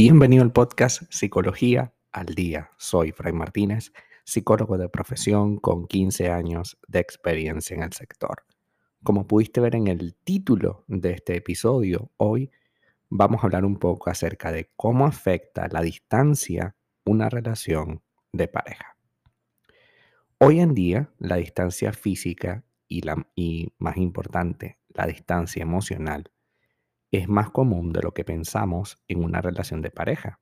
[0.00, 2.70] Bienvenido al podcast Psicología al Día.
[2.76, 8.44] Soy Fray Martínez, psicólogo de profesión con 15 años de experiencia en el sector.
[9.02, 12.52] Como pudiste ver en el título de este episodio, hoy
[13.08, 18.00] vamos a hablar un poco acerca de cómo afecta la distancia una relación
[18.32, 18.96] de pareja.
[20.38, 26.30] Hoy en día, la distancia física y, la, y más importante, la distancia emocional,
[27.10, 30.40] es más común de lo que pensamos en una relación de pareja,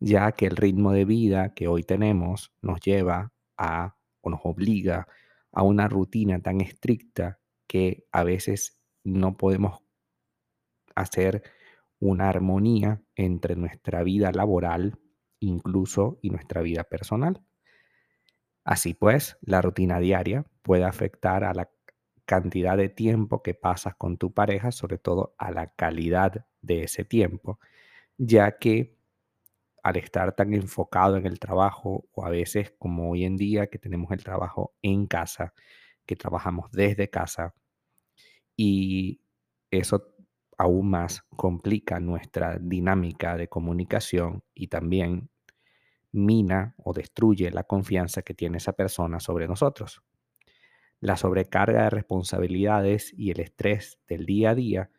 [0.00, 5.08] ya que el ritmo de vida que hoy tenemos nos lleva a o nos obliga
[5.52, 9.80] a una rutina tan estricta que a veces no podemos
[10.94, 11.42] hacer
[12.00, 14.98] una armonía entre nuestra vida laboral
[15.40, 17.42] incluso y nuestra vida personal.
[18.64, 21.70] Así pues, la rutina diaria puede afectar a la
[22.28, 27.04] cantidad de tiempo que pasas con tu pareja, sobre todo a la calidad de ese
[27.06, 27.58] tiempo,
[28.18, 28.98] ya que
[29.82, 33.78] al estar tan enfocado en el trabajo o a veces como hoy en día que
[33.78, 35.54] tenemos el trabajo en casa,
[36.06, 37.54] que trabajamos desde casa
[38.56, 39.22] y
[39.70, 40.14] eso
[40.58, 45.30] aún más complica nuestra dinámica de comunicación y también
[46.12, 50.02] mina o destruye la confianza que tiene esa persona sobre nosotros.
[51.00, 54.90] La sobrecarga de responsabilidades y el estrés del día a día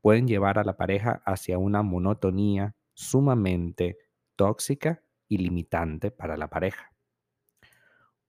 [0.00, 3.98] pueden llevar a la pareja hacia una monotonía sumamente
[4.36, 6.92] tóxica y limitante para la pareja.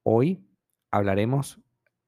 [0.03, 0.47] Hoy
[0.89, 1.59] hablaremos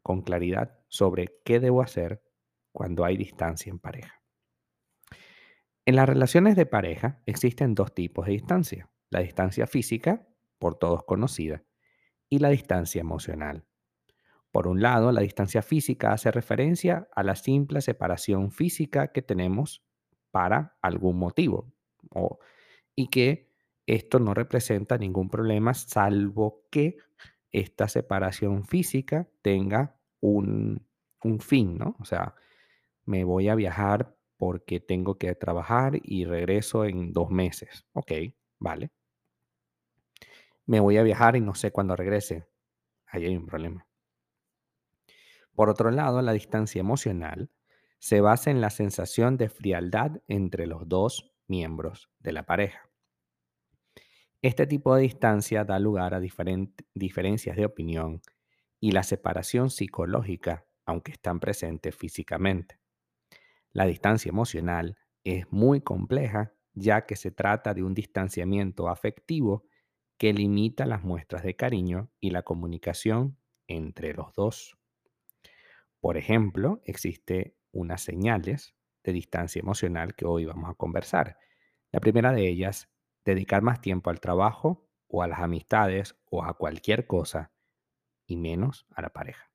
[0.02, 2.24] con claridad sobre qué debo hacer
[2.72, 4.22] cuando hay distancia en pareja.
[5.86, 8.90] En las relaciones de pareja existen dos tipos de distancia.
[9.10, 10.28] La distancia física,
[10.60, 11.64] por todos conocida,
[12.30, 13.66] y la distancia emocional.
[14.52, 19.84] Por un lado, la distancia física hace referencia a la simple separación física que tenemos
[20.32, 21.72] para algún motivo
[22.96, 23.50] y que
[23.86, 26.98] esto no representa ningún problema salvo que
[27.52, 30.86] esta separación física tenga un,
[31.24, 31.96] un fin, ¿no?
[32.00, 32.36] O sea,
[33.06, 37.86] me voy a viajar porque tengo que trabajar y regreso en dos meses.
[37.94, 38.12] Ok,
[38.60, 38.92] vale.
[40.66, 42.48] Me voy a viajar y no sé cuándo regrese.
[43.08, 43.89] Ahí hay un problema.
[45.60, 47.52] Por otro lado, la distancia emocional
[48.00, 52.90] se basa en la sensación de frialdad entre los dos miembros de la pareja.
[54.42, 58.22] Este tipo de distancia da lugar a diferencias de opinión
[58.80, 62.80] y la separación psicológica, aunque están presentes físicamente.
[63.74, 69.66] La distancia emocional es muy compleja ya que se trata de un distanciamiento afectivo
[70.18, 73.38] que limita las muestras de cariño y la comunicación
[73.68, 74.79] entre los dos.
[76.00, 81.38] Por ejemplo, existe unas señales de distancia emocional que hoy vamos a conversar.
[81.92, 82.90] La primera de ellas,
[83.26, 87.52] dedicar más tiempo al trabajo o a las amistades o a cualquier cosa
[88.26, 89.52] y menos a la pareja.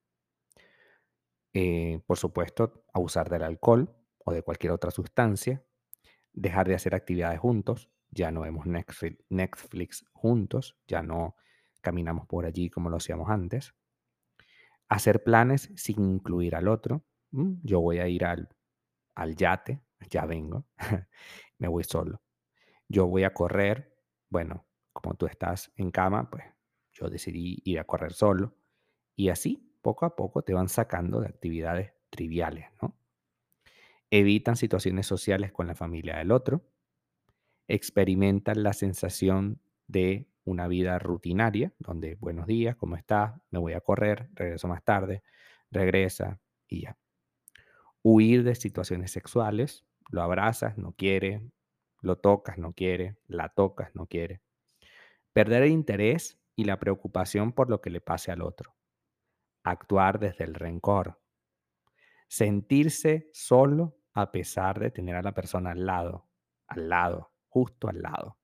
[1.52, 5.64] Eh, por supuesto, abusar del alcohol o de cualquier otra sustancia,
[6.32, 11.36] dejar de hacer actividades juntos, ya no vemos Netflix juntos, ya no
[11.80, 13.74] caminamos por allí como lo hacíamos antes,
[14.88, 17.04] hacer planes sin incluir al otro.
[17.32, 18.48] Mm, yo voy a ir al,
[19.14, 20.66] al yate, ya vengo,
[21.58, 22.22] me voy solo.
[22.88, 23.96] Yo voy a correr,
[24.28, 26.44] bueno, como tú estás en cama, pues
[26.92, 28.56] yo decidí ir a correr solo.
[29.16, 32.96] Y así, poco a poco, te van sacando de actividades triviales, ¿no?
[34.10, 36.62] Evitan situaciones sociales con la familia del otro.
[37.66, 43.34] Experimentan la sensación de una vida rutinaria, donde buenos días, ¿cómo estás?
[43.50, 45.22] Me voy a correr, regreso más tarde,
[45.70, 46.98] regresa y ya.
[48.02, 51.50] Huir de situaciones sexuales, lo abrazas, no quiere,
[52.00, 54.42] lo tocas, no quiere, la tocas, no quiere.
[55.32, 58.76] Perder el interés y la preocupación por lo que le pase al otro.
[59.62, 61.20] Actuar desde el rencor.
[62.28, 66.28] Sentirse solo a pesar de tener a la persona al lado,
[66.66, 68.36] al lado, justo al lado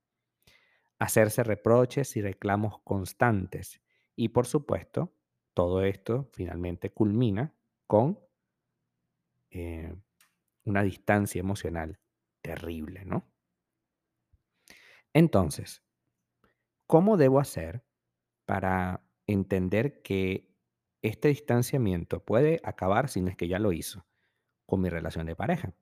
[1.01, 3.81] hacerse reproches y reclamos constantes.
[4.15, 5.17] Y por supuesto,
[5.55, 7.55] todo esto finalmente culmina
[7.87, 8.21] con
[9.51, 9.93] eh,
[10.65, 11.99] una distancia emocional
[12.43, 13.27] terrible, ¿no?
[15.13, 15.83] Entonces,
[16.87, 17.83] ¿cómo debo hacer
[18.45, 20.55] para entender que
[21.03, 24.07] este distanciamiento puede acabar, si no es que ya lo hizo,
[24.67, 25.75] con mi relación de pareja?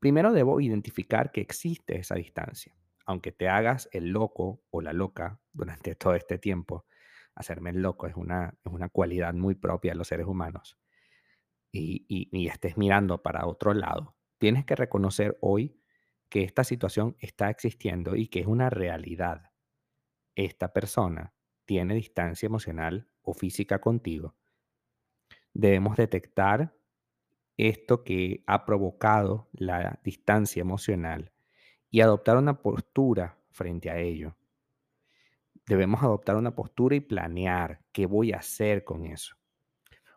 [0.00, 2.74] Primero debo identificar que existe esa distancia
[3.08, 6.84] aunque te hagas el loco o la loca durante todo este tiempo,
[7.34, 10.78] hacerme el loco es una, es una cualidad muy propia de los seres humanos,
[11.72, 15.80] y, y, estés mirando para otro lado, tienes que reconocer hoy
[16.28, 19.50] que esta situación está existiendo y que es una realidad.
[20.34, 21.34] Esta persona
[21.66, 24.34] tiene distancia emocional o física contigo.
[25.52, 26.74] Debemos detectar
[27.58, 31.32] esto que ha provocado la distancia emocional
[31.90, 34.36] y adoptar una postura frente a ello.
[35.66, 39.36] Debemos adoptar una postura y planear qué voy a hacer con eso.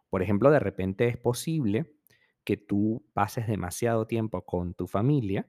[0.09, 1.94] Por ejemplo, de repente es posible
[2.44, 5.47] que tú pases demasiado tiempo con tu familia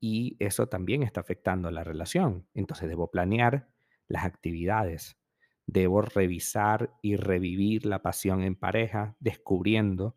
[0.00, 2.46] y eso también está afectando la relación.
[2.54, 3.68] Entonces debo planear
[4.06, 5.18] las actividades,
[5.66, 10.16] debo revisar y revivir la pasión en pareja, descubriendo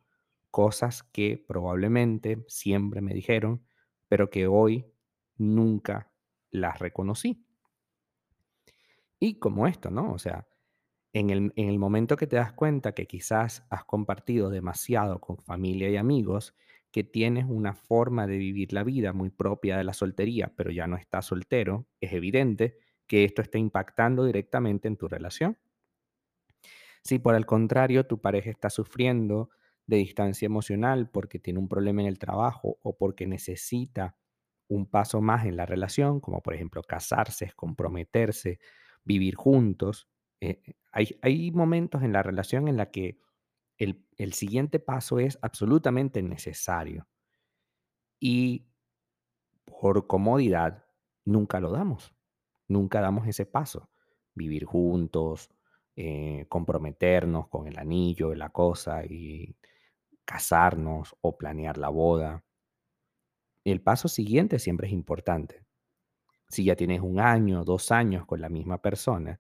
[0.52, 3.66] cosas que probablemente siempre me dijeron,
[4.08, 4.91] pero que hoy
[5.42, 6.12] nunca
[6.52, 7.46] las reconocí.
[9.20, 10.14] Y como esto, ¿no?
[10.14, 10.48] O sea,
[11.14, 15.38] en el, en el momento que te das cuenta que quizás has compartido demasiado con
[15.38, 16.56] familia y amigos,
[16.92, 20.88] que tienes una forma de vivir la vida muy propia de la soltería, pero ya
[20.88, 22.78] no estás soltero, es evidente
[23.08, 25.58] que esto está impactando directamente en tu relación.
[27.04, 29.50] Si por el contrario tu pareja está sufriendo
[29.88, 34.16] de distancia emocional porque tiene un problema en el trabajo o porque necesita
[34.72, 38.60] un paso más en la relación, como por ejemplo casarse, comprometerse,
[39.04, 40.08] vivir juntos,
[40.40, 43.20] eh, hay, hay, momentos en la relación en la que
[43.78, 47.08] el, el siguiente paso es absolutamente necesario
[48.20, 48.68] y
[49.66, 50.86] por comodidad
[51.26, 52.14] nunca lo damos,
[52.68, 53.90] nunca damos ese paso,
[54.34, 55.50] vivir juntos,
[55.96, 59.58] eh, comprometernos con el anillo, la cosa y
[60.24, 62.44] casarnos o planear la boda.
[63.64, 65.66] El paso siguiente siempre es importante.
[66.50, 69.40] Si ya tienes un año, dos años con la misma persona,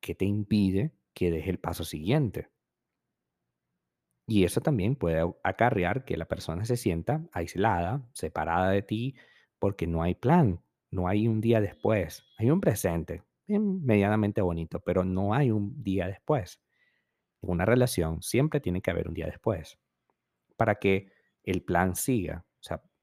[0.00, 2.50] ¿qué te impide que des el paso siguiente?
[4.26, 9.14] Y eso también puede acarrear que la persona se sienta aislada, separada de ti,
[9.58, 15.02] porque no hay plan, no hay un día después, hay un presente, medianamente bonito, pero
[15.04, 16.60] no hay un día después.
[17.42, 19.78] En una relación siempre tiene que haber un día después
[20.56, 21.12] para que
[21.44, 22.46] el plan siga.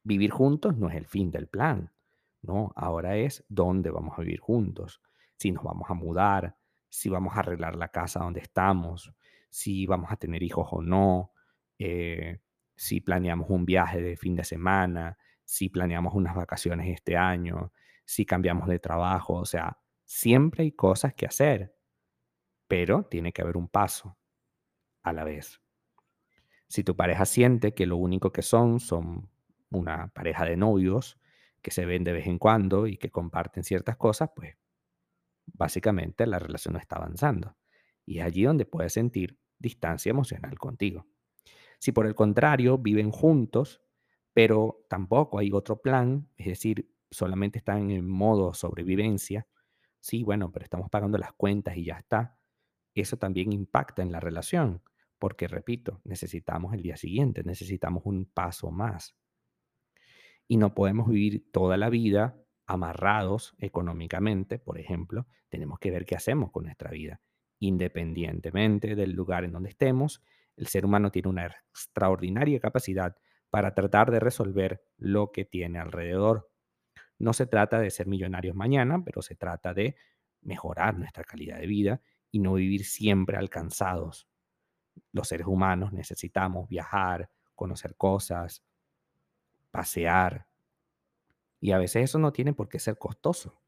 [0.05, 1.91] Vivir juntos no es el fin del plan,
[2.43, 2.71] ¿no?
[2.75, 5.01] Ahora es dónde vamos a vivir juntos,
[5.35, 6.57] si nos vamos a mudar,
[6.89, 9.11] si vamos a arreglar la casa donde estamos,
[9.49, 11.31] si vamos a tener hijos o no,
[11.79, 12.39] eh,
[12.75, 17.71] si planeamos un viaje de fin de semana, si planeamos unas vacaciones este año,
[18.05, 21.75] si cambiamos de trabajo, o sea, siempre hay cosas que hacer,
[22.67, 24.19] pero tiene que haber un paso
[25.01, 25.59] a la vez.
[26.67, 29.31] Si tu pareja siente que lo único que son son
[29.75, 31.19] una pareja de novios
[31.61, 34.55] que se ven de vez en cuando y que comparten ciertas cosas, pues
[35.45, 37.55] básicamente la relación no está avanzando.
[38.05, 41.07] Y es allí donde puedes sentir distancia emocional contigo.
[41.79, 43.81] Si por el contrario viven juntos,
[44.33, 49.47] pero tampoco hay otro plan, es decir, solamente están en modo sobrevivencia,
[49.99, 52.37] sí, bueno, pero estamos pagando las cuentas y ya está,
[52.93, 54.81] eso también impacta en la relación,
[55.19, 59.15] porque repito, necesitamos el día siguiente, necesitamos un paso más.
[60.47, 62.37] Y no podemos vivir toda la vida
[62.67, 67.21] amarrados económicamente, por ejemplo, tenemos que ver qué hacemos con nuestra vida.
[67.59, 70.23] Independientemente del lugar en donde estemos,
[70.55, 73.15] el ser humano tiene una extraordinaria capacidad
[73.49, 76.49] para tratar de resolver lo que tiene alrededor.
[77.17, 79.95] No se trata de ser millonarios mañana, pero se trata de
[80.41, 84.27] mejorar nuestra calidad de vida y no vivir siempre alcanzados.
[85.11, 88.63] Los seres humanos necesitamos viajar, conocer cosas,
[89.75, 90.47] pasear,
[91.59, 93.61] y a veces eso no tiene por qué ser costoso.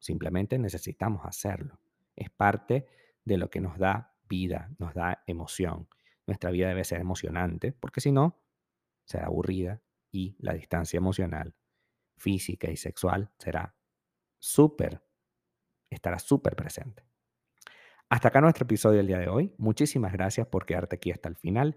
[0.00, 1.78] Simplemente necesitamos hacerlo.
[2.16, 2.88] Es parte
[3.24, 5.88] de lo que nos da vida, nos da emoción.
[6.26, 8.40] Nuestra vida debe ser emocionante, porque si no,
[9.04, 9.80] será aburrida
[10.10, 11.54] y la distancia emocional,
[12.16, 13.76] física y sexual será
[14.40, 15.02] súper,
[15.88, 17.04] estará súper presente.
[18.08, 19.54] Hasta acá nuestro episodio del día de hoy.
[19.56, 21.76] Muchísimas gracias por quedarte aquí hasta el final.